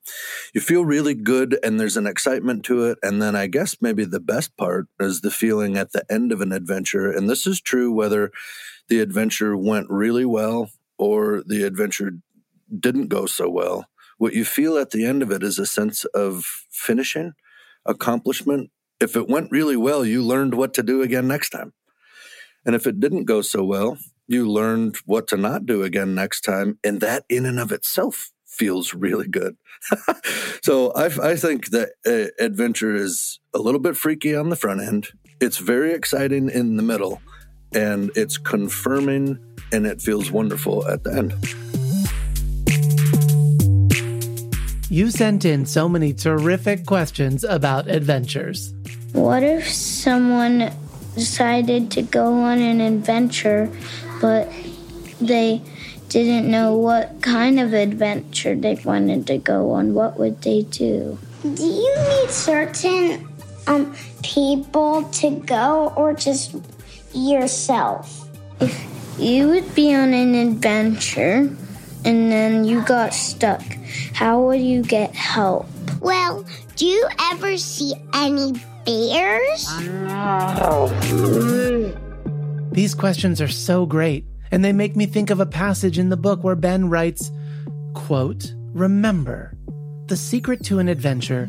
you 0.55 0.61
feel 0.61 0.85
really 0.85 1.15
good 1.15 1.59
and 1.63 1.79
there's 1.79 1.97
an 1.97 2.07
excitement 2.07 2.65
to 2.67 2.85
it. 2.85 2.99
And 3.03 3.21
then 3.21 3.35
I 3.35 3.49
guess 3.49 3.77
maybe 3.81 4.05
the 4.05 4.21
best 4.21 4.57
part 4.57 4.87
is 5.01 5.21
the 5.21 5.31
feeling 5.31 5.77
at 5.77 5.93
the 5.93 6.05
end 6.11 6.31
of 6.33 6.41
an 6.41 6.53
adventure. 6.53 7.11
And 7.11 7.29
this 7.29 7.47
is 7.47 7.61
true 7.61 7.93
whether 7.93 8.31
the 8.89 9.01
adventure 9.01 9.57
went 9.57 9.91
really 9.91 10.25
well 10.25 10.71
or 10.99 11.43
the 11.45 11.65
adventure 11.65 12.13
didn't 12.79 13.09
go 13.09 13.27
so 13.27 13.49
well. 13.49 13.87
What 14.19 14.35
you 14.35 14.45
feel 14.45 14.79
at 14.79 14.91
the 14.91 15.05
end 15.05 15.23
of 15.23 15.31
it 15.31 15.43
is 15.43 15.59
a 15.59 15.67
sense 15.67 16.05
of 16.07 16.45
finishing, 16.71 17.33
accomplishment, 17.85 18.71
if 19.01 19.15
it 19.15 19.29
went 19.29 19.51
really 19.51 19.77
well, 19.77 20.05
you 20.05 20.23
learned 20.23 20.55
what 20.55 20.73
to 20.75 20.83
do 20.83 21.03
again 21.03 21.29
next 21.29 21.51
time. 21.51 21.75
And 22.65 22.75
if 22.75 22.87
it 22.87 22.99
didn't 22.99 23.25
go 23.25 23.43
so 23.43 23.63
well, 23.63 23.99
you 24.27 24.51
learned 24.51 24.97
what 25.05 25.29
to 25.29 25.37
not 25.37 25.67
do 25.67 25.83
again 25.83 26.15
next 26.15 26.41
time. 26.41 26.79
And 26.83 27.01
that 27.01 27.25
in 27.29 27.45
and 27.45 27.61
of 27.61 27.73
itself 27.73 28.33
feels 28.57 28.95
really 28.95 29.29
good. 29.29 29.57
so 30.63 30.93
I, 30.93 31.07
I, 31.23 31.37
think 31.37 31.71
that 31.71 31.91
uh, 32.07 32.43
adventure 32.43 32.95
is 32.95 33.39
a 33.55 33.59
little 33.59 33.81
bit 33.81 33.97
freaky 33.97 34.35
on 34.35 34.49
the 34.49 34.57
front 34.57 34.81
end. 34.81 35.09
It's 35.41 35.59
very 35.59 35.93
exciting 35.93 36.49
in 36.49 36.77
the 36.77 36.83
middle 36.83 37.21
and 37.73 38.11
it's 38.15 38.39
confirming 38.39 39.39
and 39.73 39.87
it 39.87 40.01
feels 40.01 40.31
wonderful 40.31 40.87
at 40.89 41.05
the 41.05 41.13
end. 41.13 41.35
You 44.89 45.11
sent 45.11 45.45
in 45.45 45.67
so 45.67 45.89
many 45.89 46.15
terrific 46.15 46.87
questions 46.87 47.45
about 47.45 47.89
adventures. 47.89 48.73
What 49.13 49.43
if 49.43 49.69
someone 49.69 50.73
decided 51.15 51.91
to 51.91 52.03
go 52.03 52.33
on 52.33 52.61
an 52.61 52.81
adventure, 52.81 53.71
but 54.21 54.51
they 55.21 55.61
didn't 56.25 56.51
know 56.51 56.77
what 56.77 57.21
kind 57.21 57.61
of 57.61 57.75
adventure 57.75 58.55
they 58.55 58.77
wanted 58.85 59.27
to 59.27 59.39
go 59.39 59.73
on? 59.73 59.93
What 59.95 60.19
would 60.19 60.41
they 60.43 60.63
do? 60.63 61.19
Do 61.43 61.65
you 61.65 61.95
need 62.09 62.31
certain 62.31 63.29
um, 63.67 63.95
people 64.23 65.03
to 65.03 65.31
go 65.31 65.93
or 65.97 66.15
just 66.15 66.57
yourself? 67.13 68.29
If 68.61 69.19
you 69.19 69.49
would 69.49 69.75
be 69.75 69.95
on 69.95 70.15
an 70.15 70.35
adventure 70.35 71.55
and 72.05 72.33
then 72.33 72.65
you 72.65 72.83
got 72.83 73.13
stuck, 73.13 73.63
how 74.15 74.41
would 74.43 74.61
you 74.61 74.83
get 74.83 75.15
help? 75.15 75.67
Well, 76.01 76.45
do 76.77 76.87
you 76.87 77.07
ever 77.33 77.57
see 77.59 77.95
any 78.15 78.53
bears? 78.85 79.67
These 82.73 82.95
questions 82.95 83.41
are 83.41 83.49
so 83.49 83.87
great, 83.87 84.25
and 84.51 84.65
they 84.65 84.73
make 84.73 84.97
me 84.97 85.07
think 85.07 85.31
of 85.31 85.41
a 85.41 85.47
passage 85.47 85.99
in 85.99 86.09
the 86.09 86.17
book 86.17 86.43
where 86.43 86.55
Ben 86.55 86.89
writes, 86.89 87.31
quote, 87.95 88.53
Remember, 88.73 89.57
the 90.07 90.17
secret 90.17 90.65
to 90.65 90.79
an 90.79 90.89
adventure 90.89 91.49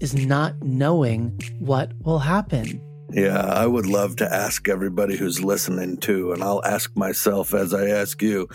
is 0.00 0.14
not 0.14 0.62
knowing 0.62 1.40
what 1.58 1.92
will 2.04 2.18
happen. 2.18 2.80
Yeah, 3.10 3.40
I 3.40 3.66
would 3.66 3.86
love 3.86 4.16
to 4.16 4.32
ask 4.32 4.68
everybody 4.68 5.16
who's 5.16 5.42
listening 5.42 5.96
too, 5.96 6.32
and 6.32 6.42
I'll 6.42 6.64
ask 6.64 6.94
myself 6.96 7.54
as 7.54 7.72
I 7.72 7.88
ask 7.88 8.20
you 8.22 8.48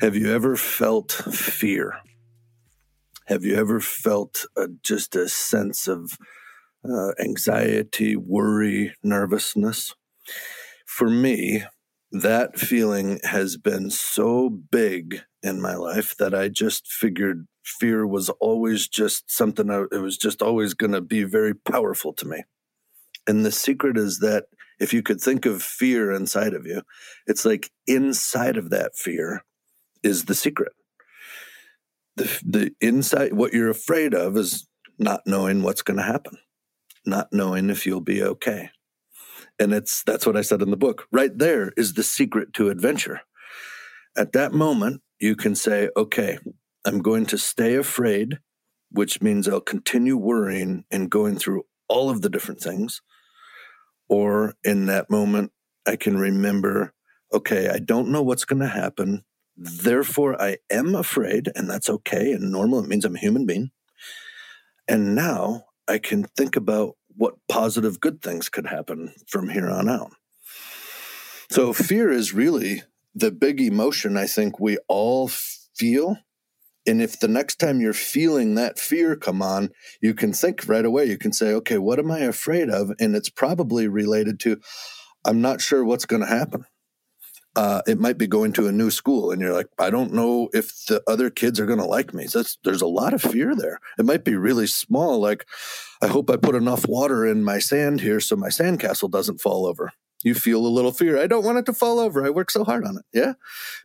have 0.00 0.16
you 0.16 0.32
ever 0.32 0.56
felt 0.56 1.12
fear? 1.12 1.94
Have 3.26 3.44
you 3.44 3.54
ever 3.54 3.80
felt 3.80 4.46
a, 4.56 4.68
just 4.82 5.14
a 5.14 5.28
sense 5.28 5.86
of 5.86 6.18
uh, 6.88 7.12
anxiety, 7.20 8.16
worry, 8.16 8.94
nervousness. 9.02 9.94
For 10.86 11.08
me, 11.08 11.64
that 12.12 12.58
feeling 12.58 13.20
has 13.24 13.56
been 13.56 13.90
so 13.90 14.48
big 14.48 15.22
in 15.42 15.60
my 15.60 15.74
life 15.74 16.16
that 16.18 16.34
I 16.34 16.48
just 16.48 16.86
figured 16.86 17.46
fear 17.64 18.06
was 18.06 18.28
always 18.40 18.88
just 18.88 19.30
something, 19.30 19.70
I, 19.70 19.84
it 19.92 20.00
was 20.00 20.16
just 20.16 20.42
always 20.42 20.74
going 20.74 20.92
to 20.92 21.00
be 21.00 21.24
very 21.24 21.54
powerful 21.54 22.12
to 22.14 22.26
me. 22.26 22.44
And 23.26 23.44
the 23.44 23.52
secret 23.52 23.96
is 23.96 24.18
that 24.18 24.44
if 24.80 24.92
you 24.92 25.02
could 25.02 25.20
think 25.20 25.46
of 25.46 25.62
fear 25.62 26.12
inside 26.12 26.54
of 26.54 26.66
you, 26.66 26.82
it's 27.26 27.44
like 27.44 27.70
inside 27.86 28.56
of 28.56 28.70
that 28.70 28.96
fear 28.96 29.44
is 30.02 30.24
the 30.24 30.34
secret. 30.34 30.72
The, 32.16 32.40
the 32.44 32.74
inside, 32.80 33.32
what 33.32 33.52
you're 33.52 33.70
afraid 33.70 34.12
of 34.14 34.36
is 34.36 34.68
not 34.98 35.22
knowing 35.24 35.62
what's 35.62 35.82
going 35.82 35.96
to 35.96 36.02
happen 36.02 36.36
not 37.04 37.28
knowing 37.32 37.70
if 37.70 37.86
you'll 37.86 38.00
be 38.00 38.22
okay. 38.22 38.70
And 39.62 39.72
it's 39.72 40.02
that's 40.02 40.26
what 40.26 40.36
I 40.36 40.40
said 40.42 40.60
in 40.60 40.72
the 40.72 40.76
book. 40.76 41.06
Right 41.12 41.30
there 41.38 41.72
is 41.76 41.94
the 41.94 42.02
secret 42.02 42.52
to 42.54 42.68
adventure. 42.68 43.20
At 44.16 44.32
that 44.32 44.52
moment, 44.52 45.02
you 45.20 45.36
can 45.36 45.54
say, 45.54 45.88
okay, 45.96 46.40
I'm 46.84 46.98
going 46.98 47.26
to 47.26 47.38
stay 47.38 47.76
afraid, 47.76 48.40
which 48.90 49.22
means 49.22 49.46
I'll 49.46 49.60
continue 49.60 50.16
worrying 50.16 50.84
and 50.90 51.08
going 51.08 51.36
through 51.36 51.62
all 51.88 52.10
of 52.10 52.22
the 52.22 52.28
different 52.28 52.60
things. 52.60 53.02
Or 54.08 54.54
in 54.64 54.86
that 54.86 55.08
moment, 55.08 55.52
I 55.86 55.94
can 55.94 56.18
remember, 56.18 56.92
okay, 57.32 57.68
I 57.68 57.78
don't 57.78 58.08
know 58.08 58.22
what's 58.22 58.44
going 58.44 58.62
to 58.62 58.66
happen. 58.66 59.22
Therefore, 59.56 60.42
I 60.42 60.56
am 60.70 60.96
afraid, 60.96 61.52
and 61.54 61.70
that's 61.70 61.88
okay 61.88 62.32
and 62.32 62.50
normal. 62.50 62.82
It 62.82 62.88
means 62.88 63.04
I'm 63.04 63.14
a 63.14 63.20
human 63.20 63.46
being. 63.46 63.70
And 64.88 65.14
now 65.14 65.66
I 65.86 65.98
can 65.98 66.24
think 66.36 66.56
about 66.56 66.96
what 67.16 67.34
positive 67.48 68.00
good 68.00 68.22
things 68.22 68.48
could 68.48 68.66
happen 68.66 69.14
from 69.26 69.48
here 69.48 69.70
on 69.70 69.88
out. 69.88 70.12
So, 71.50 71.72
fear 71.72 72.10
is 72.10 72.32
really 72.32 72.82
the 73.14 73.30
big 73.30 73.60
emotion 73.60 74.16
I 74.16 74.26
think 74.26 74.58
we 74.58 74.78
all 74.88 75.28
feel. 75.28 76.16
And 76.86 77.00
if 77.00 77.20
the 77.20 77.28
next 77.28 77.56
time 77.56 77.80
you're 77.80 77.92
feeling 77.92 78.54
that 78.56 78.78
fear 78.78 79.14
come 79.14 79.40
on, 79.42 79.70
you 80.00 80.14
can 80.14 80.32
think 80.32 80.66
right 80.66 80.84
away. 80.84 81.04
You 81.04 81.18
can 81.18 81.32
say, 81.32 81.52
okay, 81.54 81.78
what 81.78 81.98
am 81.98 82.10
I 82.10 82.20
afraid 82.20 82.70
of? 82.70 82.90
And 82.98 83.14
it's 83.14 83.28
probably 83.28 83.86
related 83.86 84.40
to, 84.40 84.58
I'm 85.24 85.40
not 85.40 85.60
sure 85.60 85.84
what's 85.84 86.06
going 86.06 86.22
to 86.22 86.28
happen 86.28 86.64
uh, 87.54 87.82
it 87.86 87.98
might 87.98 88.16
be 88.16 88.26
going 88.26 88.52
to 88.54 88.66
a 88.66 88.72
new 88.72 88.90
school 88.90 89.30
and 89.30 89.40
you're 89.40 89.52
like 89.52 89.68
i 89.78 89.90
don't 89.90 90.12
know 90.12 90.48
if 90.54 90.86
the 90.86 91.02
other 91.06 91.28
kids 91.28 91.60
are 91.60 91.66
going 91.66 91.78
to 91.78 91.84
like 91.84 92.14
me. 92.14 92.26
So 92.26 92.42
there's 92.64 92.82
a 92.82 92.86
lot 92.86 93.12
of 93.12 93.22
fear 93.22 93.54
there. 93.54 93.78
It 93.98 94.06
might 94.06 94.24
be 94.24 94.36
really 94.36 94.66
small 94.66 95.20
like 95.20 95.46
i 96.00 96.06
hope 96.06 96.30
i 96.30 96.36
put 96.36 96.54
enough 96.54 96.86
water 96.88 97.26
in 97.26 97.44
my 97.44 97.58
sand 97.58 98.00
here 98.00 98.20
so 98.20 98.36
my 98.36 98.48
sandcastle 98.48 99.10
doesn't 99.10 99.40
fall 99.40 99.66
over. 99.66 99.92
You 100.24 100.34
feel 100.34 100.64
a 100.64 100.68
little 100.68 100.92
fear. 100.92 101.18
I 101.18 101.26
don't 101.26 101.44
want 101.44 101.58
it 101.58 101.66
to 101.66 101.72
fall 101.72 101.98
over. 101.98 102.24
I 102.24 102.30
work 102.30 102.50
so 102.50 102.62
hard 102.62 102.84
on 102.84 102.96
it. 102.96 103.04
Yeah? 103.12 103.32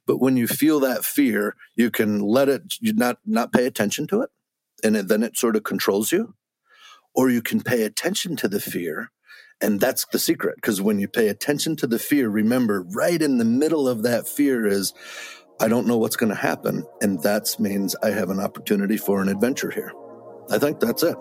But 0.05 0.17
when 0.17 0.37
you 0.37 0.47
feel 0.47 0.79
that 0.81 1.03
fear 1.03 1.55
you 1.75 1.91
can 1.91 2.19
let 2.19 2.49
it 2.49 2.75
you 2.79 2.93
not 2.93 3.19
not 3.25 3.51
pay 3.51 3.65
attention 3.65 4.07
to 4.07 4.21
it 4.21 4.29
and 4.83 4.95
it, 4.95 5.07
then 5.07 5.23
it 5.23 5.37
sort 5.37 5.55
of 5.55 5.63
controls 5.63 6.11
you. 6.11 6.35
Or 7.13 7.29
you 7.29 7.41
can 7.41 7.61
pay 7.61 7.81
attention 7.83 8.35
to 8.37 8.47
the 8.47 8.59
fear 8.59 9.11
and 9.61 9.79
that's 9.79 10.05
the 10.05 10.19
secret. 10.19 10.55
Because 10.55 10.81
when 10.81 10.99
you 10.99 11.07
pay 11.07 11.27
attention 11.27 11.75
to 11.77 11.87
the 11.87 11.99
fear, 11.99 12.29
remember 12.29 12.83
right 12.93 13.21
in 13.21 13.37
the 13.37 13.45
middle 13.45 13.87
of 13.87 14.03
that 14.03 14.27
fear 14.27 14.67
is, 14.67 14.93
I 15.59 15.67
don't 15.67 15.87
know 15.87 15.97
what's 15.97 16.15
going 16.15 16.29
to 16.29 16.35
happen. 16.35 16.85
And 17.01 17.21
that 17.23 17.55
means 17.59 17.95
I 18.03 18.11
have 18.11 18.29
an 18.29 18.39
opportunity 18.39 18.97
for 18.97 19.21
an 19.21 19.29
adventure 19.29 19.71
here. 19.71 19.91
I 20.51 20.59
think 20.59 20.79
that's 20.79 21.03
it. 21.03 21.15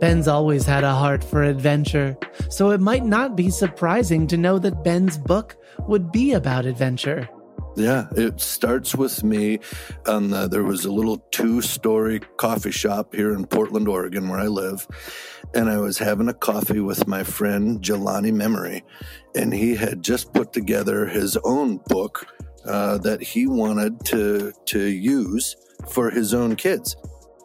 Ben's 0.00 0.28
always 0.28 0.64
had 0.64 0.82
a 0.82 0.94
heart 0.94 1.22
for 1.22 1.42
adventure, 1.42 2.16
so 2.48 2.70
it 2.70 2.80
might 2.80 3.04
not 3.04 3.36
be 3.36 3.50
surprising 3.50 4.26
to 4.28 4.38
know 4.38 4.58
that 4.58 4.82
Ben's 4.82 5.18
book 5.18 5.56
would 5.88 6.10
be 6.10 6.32
about 6.32 6.64
adventure. 6.64 7.28
Yeah, 7.76 8.08
it 8.16 8.40
starts 8.40 8.94
with 8.94 9.22
me. 9.22 9.60
The, 10.04 10.48
there 10.50 10.64
was 10.64 10.84
a 10.84 10.92
little 10.92 11.18
two-story 11.30 12.20
coffee 12.36 12.72
shop 12.72 13.14
here 13.14 13.32
in 13.32 13.46
Portland, 13.46 13.88
Oregon, 13.88 14.28
where 14.28 14.40
I 14.40 14.48
live, 14.48 14.86
and 15.54 15.70
I 15.70 15.78
was 15.78 15.98
having 15.98 16.28
a 16.28 16.34
coffee 16.34 16.80
with 16.80 17.06
my 17.06 17.22
friend 17.22 17.80
Jelani 17.80 18.32
Memory, 18.32 18.84
and 19.34 19.54
he 19.54 19.76
had 19.76 20.02
just 20.02 20.32
put 20.32 20.52
together 20.52 21.06
his 21.06 21.36
own 21.38 21.78
book 21.86 22.26
uh, 22.64 22.98
that 22.98 23.22
he 23.22 23.46
wanted 23.46 24.04
to 24.06 24.52
to 24.66 24.80
use 24.80 25.56
for 25.88 26.10
his 26.10 26.34
own 26.34 26.56
kids. 26.56 26.96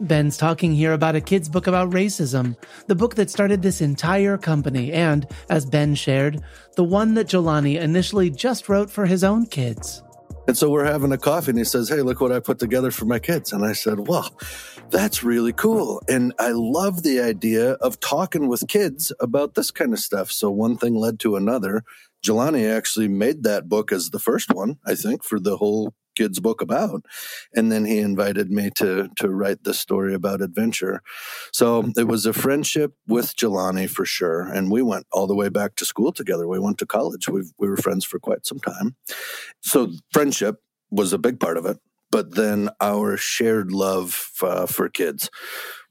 Ben's 0.01 0.35
talking 0.35 0.73
here 0.73 0.91
about 0.91 1.15
a 1.15 1.21
kid's 1.21 1.47
book 1.47 1.67
about 1.67 1.91
racism, 1.91 2.57
the 2.87 2.95
book 2.95 3.15
that 3.15 3.29
started 3.29 3.61
this 3.61 3.79
entire 3.79 4.37
company, 4.37 4.91
and, 4.91 5.25
as 5.49 5.65
Ben 5.65 5.95
shared, 5.95 6.41
the 6.75 6.83
one 6.83 7.13
that 7.13 7.27
Jelani 7.27 7.79
initially 7.79 8.29
just 8.29 8.67
wrote 8.67 8.89
for 8.89 9.05
his 9.05 9.23
own 9.23 9.45
kids. 9.45 10.03
And 10.47 10.55
so 10.55 10.69
we're 10.69 10.85
having 10.85 11.11
a 11.11 11.17
coffee 11.17 11.51
and 11.51 11.57
he 11.57 11.65
says, 11.65 11.89
Hey, 11.89 12.01
look 12.01 12.21
what 12.21 12.31
I 12.31 12.39
put 12.39 12.59
together 12.59 12.91
for 12.91 13.05
my 13.05 13.17
kids. 13.17 13.51
And 13.51 13.65
I 13.65 13.73
said, 13.73 14.07
Well, 14.07 14.37
that's 14.91 15.23
really 15.23 15.53
cool. 15.53 16.01
And 16.07 16.33
I 16.37 16.51
love 16.51 17.03
the 17.03 17.19
idea 17.19 17.71
of 17.73 17.99
talking 17.99 18.47
with 18.47 18.67
kids 18.67 19.11
about 19.19 19.55
this 19.55 19.71
kind 19.71 19.93
of 19.93 19.99
stuff. 19.99 20.31
So 20.31 20.51
one 20.51 20.77
thing 20.77 20.95
led 20.95 21.19
to 21.21 21.35
another. 21.35 21.83
Jelani 22.23 22.71
actually 22.71 23.07
made 23.07 23.43
that 23.43 23.67
book 23.67 23.91
as 23.91 24.09
the 24.11 24.19
first 24.19 24.53
one, 24.53 24.77
I 24.85 24.95
think, 24.95 25.23
for 25.23 25.39
the 25.39 25.57
whole 25.57 25.93
kids 26.15 26.39
book 26.39 26.61
about. 26.61 27.05
And 27.53 27.71
then 27.71 27.85
he 27.85 27.99
invited 27.99 28.51
me 28.51 28.69
to 28.75 29.09
to 29.17 29.29
write 29.29 29.63
the 29.63 29.73
story 29.73 30.13
about 30.13 30.41
adventure. 30.41 31.01
So 31.51 31.91
it 31.97 32.07
was 32.07 32.25
a 32.25 32.33
friendship 32.33 32.93
with 33.07 33.35
Jelani 33.35 33.89
for 33.89 34.05
sure. 34.05 34.41
And 34.41 34.71
we 34.71 34.81
went 34.81 35.07
all 35.11 35.27
the 35.27 35.35
way 35.35 35.49
back 35.49 35.75
to 35.75 35.85
school 35.85 36.11
together. 36.11 36.47
We 36.47 36.59
went 36.59 36.77
to 36.79 36.85
college. 36.85 37.27
We 37.27 37.43
we 37.57 37.67
were 37.67 37.77
friends 37.77 38.05
for 38.05 38.19
quite 38.19 38.45
some 38.45 38.59
time. 38.59 38.95
So 39.61 39.91
friendship 40.11 40.57
was 40.89 41.13
a 41.13 41.17
big 41.17 41.39
part 41.39 41.57
of 41.57 41.65
it. 41.65 41.77
But 42.11 42.35
then 42.35 42.69
our 42.79 43.17
shared 43.17 43.71
love 43.71 44.31
uh, 44.41 44.67
for 44.67 44.87
kids. 44.87 45.29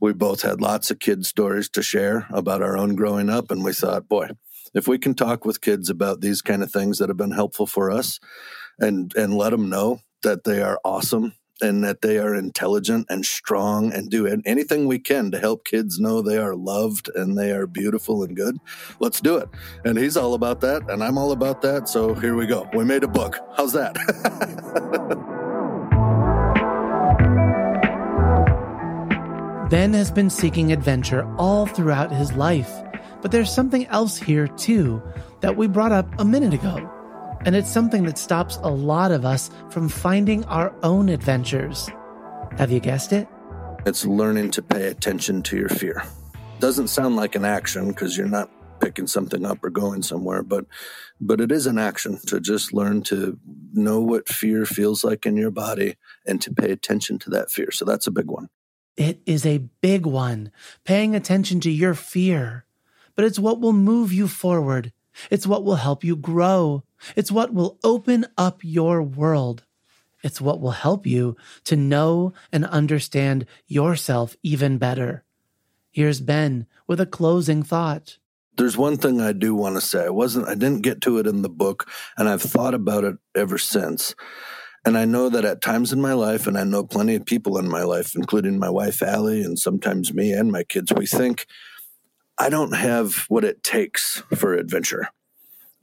We 0.00 0.12
both 0.12 0.43
had 0.43 0.61
lots 0.61 0.90
of 0.90 0.99
kid 0.99 1.26
stories 1.26 1.69
to 1.71 1.83
share 1.83 2.26
about 2.31 2.62
our 2.62 2.78
own 2.78 2.95
growing 2.95 3.28
up. 3.28 3.50
And 3.50 3.64
we 3.64 3.73
thought 3.73 4.09
boy 4.09 4.28
if 4.75 4.88
we 4.88 4.99
can 4.99 5.14
talk 5.14 5.45
with 5.45 5.61
kids 5.61 5.88
about 5.88 6.21
these 6.21 6.43
kind 6.43 6.62
of 6.62 6.71
things 6.71 6.99
that 6.99 7.09
have 7.09 7.16
been 7.16 7.31
helpful 7.31 7.66
for 7.66 7.90
us 7.90 8.19
and 8.78 9.14
and 9.16 9.37
let 9.37 9.50
them 9.50 9.71
know 9.71 10.00
that 10.25 10.45
they 10.45 10.61
are 10.61 10.78
awesome 10.85 11.33
and 11.62 11.85
that 11.85 12.02
they 12.02 12.19
are 12.19 12.35
intelligent 12.35 13.07
and 13.09 13.25
strong 13.25 13.93
and 13.93 14.11
do 14.11 14.26
anything 14.45 14.87
we 14.87 14.99
can 14.99 15.31
to 15.31 15.38
help 15.38 15.64
kids 15.64 16.00
know 16.00 16.21
they 16.21 16.37
are 16.37 16.57
loved 16.57 17.09
and 17.14 17.38
they 17.38 17.52
are 17.52 17.66
beautiful 17.66 18.25
and 18.25 18.37
good. 18.37 18.59
Let's 18.99 19.21
do 19.21 19.37
it. 19.37 19.49
And 19.85 19.97
he's 19.97 20.16
all 20.16 20.35
about 20.35 20.61
that, 20.62 20.90
and 20.90 21.02
I'm 21.02 21.16
all 21.16 21.33
about 21.33 21.62
that. 21.62 21.88
So 21.88 22.14
here 22.14 22.35
we 22.35 22.47
go. 22.47 22.69
We 22.75 22.85
made 22.85 23.04
a 23.04 23.09
book. 23.09 23.38
How's 23.57 23.73
that? 23.73 23.95
ben 29.71 29.93
has 29.93 30.11
been 30.11 30.31
seeking 30.31 30.73
adventure 30.73 31.25
all 31.37 31.66
throughout 31.66 32.12
his 32.12 32.33
life, 32.35 32.73
but 33.23 33.33
there's 33.33 33.52
something 33.52 33.87
else 33.87 34.16
here 34.16 34.47
too 34.47 35.02
that 35.40 35.57
we 35.57 35.66
brought 35.66 35.90
up 35.93 36.07
a 36.21 36.25
minute 36.25 36.54
ago. 36.54 36.88
And 37.46 37.54
it's 37.54 37.70
something 37.70 38.04
that 38.04 38.16
stops 38.16 38.58
a 38.62 38.70
lot 38.70 39.12
of 39.12 39.26
us 39.26 39.50
from 39.68 39.88
finding 39.88 40.44
our 40.46 40.74
own 40.82 41.10
adventures. 41.10 41.90
Have 42.56 42.70
you 42.70 42.80
guessed 42.80 43.12
it? 43.12 43.28
It's 43.84 44.06
learning 44.06 44.52
to 44.52 44.62
pay 44.62 44.86
attention 44.86 45.42
to 45.42 45.56
your 45.56 45.68
fear. 45.68 46.04
Doesn't 46.60 46.88
sound 46.88 47.16
like 47.16 47.34
an 47.34 47.44
action 47.44 47.88
because 47.88 48.16
you're 48.16 48.28
not 48.28 48.50
picking 48.80 49.06
something 49.06 49.44
up 49.44 49.62
or 49.62 49.70
going 49.70 50.02
somewhere, 50.02 50.42
but 50.42 50.64
but 51.20 51.40
it 51.40 51.52
is 51.52 51.66
an 51.66 51.78
action 51.78 52.18
to 52.26 52.40
just 52.40 52.72
learn 52.72 53.02
to 53.04 53.38
know 53.72 54.00
what 54.00 54.28
fear 54.28 54.64
feels 54.64 55.04
like 55.04 55.26
in 55.26 55.36
your 55.36 55.50
body 55.50 55.96
and 56.26 56.40
to 56.40 56.52
pay 56.52 56.70
attention 56.70 57.18
to 57.20 57.30
that 57.30 57.50
fear. 57.50 57.70
So 57.70 57.84
that's 57.84 58.06
a 58.06 58.10
big 58.10 58.30
one. 58.30 58.48
It 58.96 59.20
is 59.26 59.44
a 59.44 59.58
big 59.58 60.06
one. 60.06 60.50
Paying 60.84 61.14
attention 61.14 61.60
to 61.60 61.70
your 61.70 61.94
fear. 61.94 62.64
But 63.16 63.24
it's 63.26 63.38
what 63.38 63.60
will 63.60 63.72
move 63.72 64.12
you 64.12 64.28
forward. 64.28 64.92
It's 65.30 65.46
what 65.46 65.64
will 65.64 65.76
help 65.76 66.04
you 66.04 66.16
grow. 66.16 66.84
It's 67.16 67.32
what 67.32 67.52
will 67.52 67.78
open 67.84 68.26
up 68.37 68.61
your 68.62 69.02
world. 69.02 69.64
It's 70.23 70.40
what 70.40 70.61
will 70.61 70.70
help 70.73 71.06
you 71.06 71.37
to 71.64 71.76
know 71.76 72.32
and 72.50 72.64
understand 72.64 73.46
yourself 73.66 74.37
even 74.42 74.78
better. 74.78 75.25
Here's 75.90 76.20
Ben 76.20 76.66
with 76.87 77.00
a 77.00 77.06
closing 77.06 77.62
thought. 77.62 78.18
There's 78.56 78.76
one 78.76 78.96
thing 78.96 79.20
I 79.20 79.32
do 79.32 79.54
want 79.54 79.75
to 79.75 79.80
say. 79.80 80.06
I 80.06 80.11
wasn't 80.11 80.49
I 80.49 80.54
didn't 80.54 80.82
get 80.82 81.00
to 81.02 81.18
it 81.18 81.26
in 81.26 81.42
the 81.42 81.49
book 81.49 81.90
and 82.16 82.28
I've 82.28 82.42
thought 82.42 82.75
about 82.75 83.04
it 83.04 83.16
ever 83.34 83.58
since. 83.58 84.14
And 84.87 84.99
I 84.99 85.04
know 85.06 85.28
that 85.30 85.44
at 85.44 85.62
times 85.62 85.92
in 85.92 86.00
my 86.02 86.12
life, 86.12 86.46
and 86.46 86.58
I 86.58 86.64
know 86.64 86.84
plenty 86.84 87.14
of 87.14 87.25
people 87.25 87.56
in 87.56 87.69
my 87.69 87.84
life, 87.84 88.14
including 88.14 88.58
my 88.58 88.69
wife, 88.69 89.02
Allie, 89.02 89.43
and 89.43 89.58
sometimes 89.58 90.12
me 90.12 90.32
and 90.32 90.52
my 90.52 90.62
kids, 90.62 90.93
we 90.95 91.06
think, 91.06 91.47
I 92.36 92.50
don't 92.50 92.75
have 92.75 93.25
what 93.28 93.45
it 93.45 93.62
takes 93.62 94.23
for 94.34 94.54
adventure. 94.54 95.08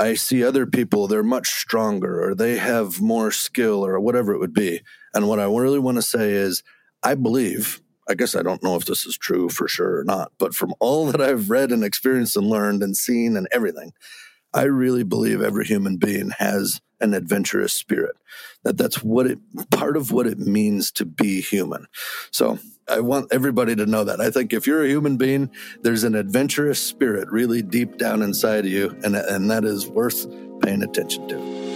I 0.01 0.15
see 0.15 0.43
other 0.43 0.65
people, 0.65 1.05
they're 1.05 1.21
much 1.21 1.49
stronger 1.49 2.27
or 2.27 2.33
they 2.33 2.57
have 2.57 2.99
more 3.01 3.29
skill 3.29 3.85
or 3.85 3.99
whatever 3.99 4.33
it 4.33 4.39
would 4.39 4.53
be. 4.53 4.81
And 5.13 5.27
what 5.27 5.39
I 5.39 5.43
really 5.43 5.77
want 5.77 5.97
to 5.97 6.01
say 6.01 6.31
is, 6.31 6.63
I 7.03 7.13
believe, 7.13 7.81
I 8.09 8.15
guess 8.15 8.35
I 8.35 8.41
don't 8.41 8.63
know 8.63 8.75
if 8.75 8.85
this 8.85 9.05
is 9.05 9.15
true 9.15 9.47
for 9.47 9.67
sure 9.67 9.99
or 9.99 10.03
not, 10.03 10.31
but 10.39 10.55
from 10.55 10.73
all 10.79 11.05
that 11.11 11.21
I've 11.21 11.51
read 11.51 11.71
and 11.71 11.83
experienced 11.83 12.35
and 12.35 12.47
learned 12.47 12.81
and 12.81 12.97
seen 12.97 13.37
and 13.37 13.47
everything, 13.51 13.93
I 14.53 14.63
really 14.63 15.03
believe 15.03 15.41
every 15.41 15.65
human 15.65 15.97
being 15.97 16.31
has 16.37 16.81
an 16.99 17.13
adventurous 17.13 17.73
spirit. 17.73 18.15
That 18.63 18.77
that's 18.77 19.03
what 19.03 19.25
it 19.25 19.39
part 19.71 19.97
of 19.97 20.11
what 20.11 20.27
it 20.27 20.39
means 20.39 20.91
to 20.93 21.05
be 21.05 21.41
human. 21.41 21.87
So 22.31 22.59
I 22.87 22.99
want 22.99 23.31
everybody 23.31 23.75
to 23.75 23.85
know 23.85 24.03
that. 24.03 24.19
I 24.19 24.29
think 24.29 24.53
if 24.53 24.67
you're 24.67 24.83
a 24.83 24.89
human 24.89 25.17
being, 25.17 25.49
there's 25.81 26.03
an 26.03 26.15
adventurous 26.15 26.81
spirit 26.81 27.29
really 27.31 27.61
deep 27.61 27.97
down 27.97 28.21
inside 28.21 28.65
of 28.65 28.71
you, 28.71 28.89
and, 29.03 29.15
and 29.15 29.49
that 29.49 29.63
is 29.63 29.87
worth 29.87 30.27
paying 30.61 30.83
attention 30.83 31.27
to. 31.29 31.71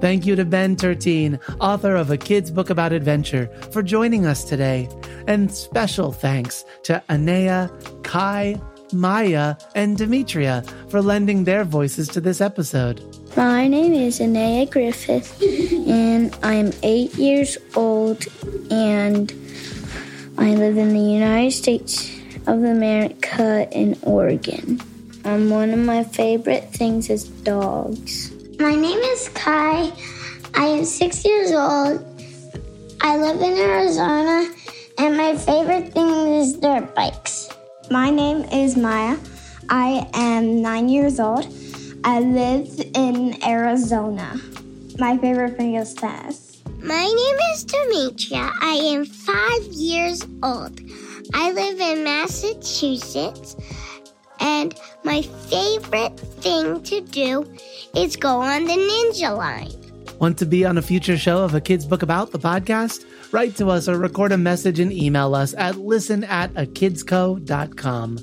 Thank 0.00 0.26
you 0.26 0.36
to 0.36 0.44
Ben 0.44 0.76
Tertin, 0.76 1.40
author 1.58 1.96
of 1.96 2.10
a 2.10 2.16
kid's 2.16 2.50
book 2.50 2.68
about 2.70 2.92
adventure, 2.92 3.48
for 3.70 3.82
joining 3.82 4.26
us 4.26 4.44
today. 4.44 4.88
And 5.26 5.52
special 5.52 6.12
thanks 6.12 6.64
to 6.84 7.02
Anea, 7.08 7.70
Kai, 8.02 8.60
Maya, 8.92 9.56
and 9.74 9.96
Demetria 9.96 10.62
for 10.88 11.02
lending 11.02 11.44
their 11.44 11.64
voices 11.64 12.08
to 12.08 12.20
this 12.20 12.40
episode. 12.40 13.02
My 13.36 13.66
name 13.66 13.92
is 13.92 14.20
Anea 14.20 14.66
Griffith, 14.66 15.42
and 15.86 16.34
I'm 16.42 16.72
eight 16.82 17.14
years 17.16 17.58
old, 17.74 18.24
and 18.70 19.32
I 20.38 20.54
live 20.54 20.78
in 20.78 20.94
the 20.94 21.00
United 21.00 21.50
States 21.50 22.10
of 22.46 22.62
America 22.62 23.68
in 23.72 23.98
Oregon. 24.02 24.80
Um, 25.24 25.50
one 25.50 25.70
of 25.70 25.80
my 25.80 26.04
favorite 26.04 26.72
things 26.72 27.10
is 27.10 27.24
dogs. 27.24 28.30
My 28.60 28.74
name 28.74 29.00
is 29.00 29.28
Kai. 29.30 29.92
I 30.54 30.66
am 30.66 30.84
six 30.84 31.24
years 31.24 31.50
old. 31.50 32.00
I 33.00 33.16
live 33.18 33.42
in 33.42 33.58
Arizona, 33.58 34.48
and 34.98 35.16
my 35.16 35.36
favorite 35.36 35.92
thing 35.92 36.34
is 36.34 36.54
dirt 36.54 36.94
bikes. 36.94 37.48
My 37.90 38.10
name 38.10 38.44
is 38.52 38.76
Maya. 38.76 39.16
I 39.68 40.08
am 40.14 40.62
nine 40.62 40.88
years 40.88 41.20
old. 41.20 41.46
I 42.04 42.20
live 42.20 42.68
in 42.94 43.42
Arizona. 43.44 44.40
My 44.98 45.18
favorite 45.18 45.56
thing 45.56 45.74
is 45.74 45.94
tennis. 45.94 46.62
My 46.80 47.04
name 47.04 47.36
is 47.52 47.64
Demetria. 47.64 48.52
I 48.60 48.74
am 48.92 49.04
five 49.04 49.62
years 49.72 50.22
old. 50.42 50.80
I 51.34 51.50
live 51.50 51.80
in 51.80 52.04
Massachusetts, 52.04 53.56
and 54.38 54.74
my 55.02 55.22
favorite 55.22 56.18
thing 56.20 56.82
to 56.84 57.00
do 57.00 57.52
is 57.96 58.16
go 58.16 58.40
on 58.40 58.64
the 58.64 58.74
ninja 58.74 59.36
line. 59.36 59.72
Want 60.20 60.38
to 60.38 60.46
be 60.46 60.64
on 60.64 60.78
a 60.78 60.82
future 60.82 61.18
show 61.18 61.42
of 61.42 61.54
a 61.54 61.60
kid's 61.60 61.84
book 61.84 62.02
about 62.02 62.30
the 62.30 62.38
podcast? 62.38 63.04
Write 63.36 63.56
to 63.56 63.68
us 63.68 63.86
or 63.86 63.98
record 63.98 64.32
a 64.32 64.38
message 64.38 64.80
and 64.80 64.90
email 64.90 65.34
us 65.34 65.52
at 65.58 65.76
listen 65.76 66.24
at 66.24 66.54
akidsco.com. 66.54 68.18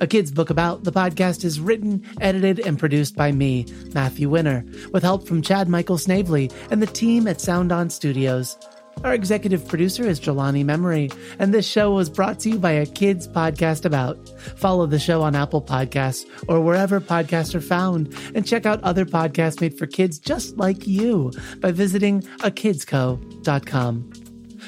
A 0.00 0.06
Kid's 0.06 0.30
Book 0.30 0.50
About, 0.50 0.84
the 0.84 0.92
podcast 0.92 1.42
is 1.42 1.58
written, 1.58 2.04
edited, 2.20 2.60
and 2.60 2.78
produced 2.78 3.16
by 3.16 3.32
me, 3.32 3.66
Matthew 3.92 4.28
Winner, 4.28 4.64
with 4.92 5.02
help 5.02 5.26
from 5.26 5.42
Chad 5.42 5.68
Michael 5.68 5.98
Snavely 5.98 6.48
and 6.70 6.80
the 6.80 6.86
team 6.86 7.26
at 7.26 7.40
Sound 7.40 7.72
On 7.72 7.90
Studios. 7.90 8.56
Our 9.02 9.12
executive 9.12 9.66
producer 9.66 10.04
is 10.04 10.20
Jelani 10.20 10.64
Memory, 10.64 11.10
and 11.40 11.52
this 11.52 11.66
show 11.66 11.90
was 11.90 12.08
brought 12.08 12.38
to 12.40 12.50
you 12.50 12.58
by 12.60 12.70
a 12.70 12.86
kids 12.86 13.26
podcast 13.26 13.84
about. 13.84 14.28
Follow 14.56 14.86
the 14.86 15.00
show 15.00 15.22
on 15.22 15.34
Apple 15.34 15.62
Podcasts 15.62 16.24
or 16.46 16.60
wherever 16.60 17.00
podcasts 17.00 17.56
are 17.56 17.60
found, 17.60 18.16
and 18.36 18.46
check 18.46 18.64
out 18.64 18.80
other 18.84 19.06
podcasts 19.06 19.60
made 19.60 19.76
for 19.76 19.88
kids 19.88 20.20
just 20.20 20.56
like 20.56 20.86
you 20.86 21.32
by 21.58 21.72
visiting 21.72 22.22
akidsco.com. 22.42 24.21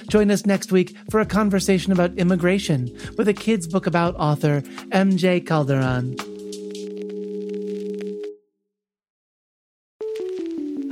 Join 0.08 0.30
us 0.30 0.46
next 0.46 0.72
week 0.72 0.96
for 1.10 1.20
a 1.20 1.26
conversation 1.26 1.92
about 1.92 2.16
immigration 2.18 2.96
with 3.16 3.28
a 3.28 3.32
kids 3.32 3.66
book 3.66 3.86
about 3.86 4.14
author 4.16 4.60
MJ 4.90 5.44
Calderon. 5.44 6.16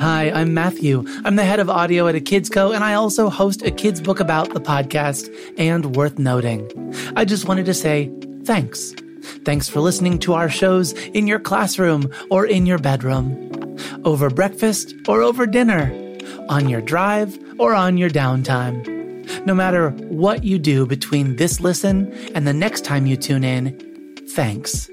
Hi, 0.01 0.33
I'm 0.33 0.53
Matthew. 0.53 1.05
I'm 1.25 1.37
the 1.37 1.44
head 1.44 1.61
of 1.61 1.70
audio 1.70 2.09
at 2.09 2.16
a 2.16 2.20
Kids 2.20 2.48
Co, 2.48 2.72
and 2.72 2.83
I 2.83 2.94
also 2.94 3.31
host 3.31 3.62
a 3.62 3.70
kids 3.70 4.01
book 4.01 4.18
about 4.18 4.53
the 4.53 4.61
podcast 4.61 5.33
and 5.57 5.94
worth 5.94 6.18
noting. 6.18 6.68
I 7.14 7.25
just 7.25 7.46
wanted 7.46 7.66
to 7.66 7.75
say 7.75 8.11
thanks 8.44 8.92
Thanks 9.44 9.68
for 9.68 9.81
listening 9.81 10.18
to 10.20 10.35
our 10.35 10.48
shows 10.48 10.92
in 10.92 11.27
your 11.27 11.38
classroom 11.38 12.11
or 12.31 12.46
in 12.46 12.66
your 12.66 12.79
bedroom, 12.79 13.77
over 14.05 14.31
breakfast 14.31 14.94
or 15.09 15.22
over 15.22 15.46
dinner, 15.46 15.92
on 16.48 16.68
your 16.68 16.81
drive 16.81 17.38
or 17.59 17.75
on 17.75 17.96
your 17.96 18.11
downtime. 18.11 18.91
No 19.44 19.55
matter 19.55 19.90
what 20.09 20.44
you 20.44 20.59
do 20.59 20.87
between 20.87 21.37
this 21.37 21.61
listen 21.61 22.12
and 22.35 22.46
the 22.46 22.52
next 22.52 22.85
time 22.85 23.07
you 23.07 23.16
tune 23.16 23.44
in, 23.44 23.76
thanks. 24.28 24.88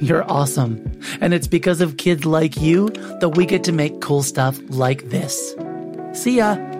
You're 0.00 0.28
awesome. 0.30 0.82
And 1.20 1.32
it's 1.32 1.46
because 1.46 1.80
of 1.80 1.96
kids 1.96 2.24
like 2.24 2.56
you 2.60 2.88
that 3.20 3.36
we 3.36 3.46
get 3.46 3.62
to 3.64 3.72
make 3.72 4.00
cool 4.00 4.22
stuff 4.22 4.58
like 4.68 5.10
this. 5.10 5.54
See 6.12 6.38
ya. 6.38 6.71